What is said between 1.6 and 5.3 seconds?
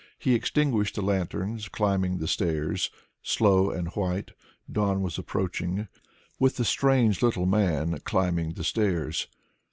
climbing the stairs. Slow and white, dawn was